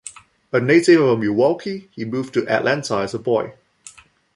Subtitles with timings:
[0.51, 3.53] A native of Milwaukee, he moved to Atlanta as a boy.